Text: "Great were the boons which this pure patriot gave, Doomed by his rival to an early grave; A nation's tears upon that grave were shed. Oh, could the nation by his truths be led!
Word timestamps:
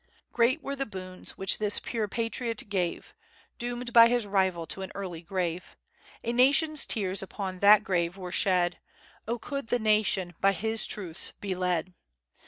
"Great 0.33 0.63
were 0.63 0.75
the 0.75 0.83
boons 0.87 1.37
which 1.37 1.59
this 1.59 1.79
pure 1.79 2.07
patriot 2.07 2.67
gave, 2.69 3.13
Doomed 3.59 3.93
by 3.93 4.07
his 4.07 4.25
rival 4.25 4.65
to 4.65 4.81
an 4.81 4.91
early 4.95 5.21
grave; 5.21 5.77
A 6.23 6.33
nation's 6.33 6.87
tears 6.87 7.21
upon 7.21 7.59
that 7.59 7.83
grave 7.83 8.17
were 8.17 8.31
shed. 8.31 8.79
Oh, 9.27 9.37
could 9.37 9.67
the 9.67 9.77
nation 9.77 10.33
by 10.41 10.53
his 10.53 10.87
truths 10.87 11.33
be 11.39 11.53
led! 11.53 11.93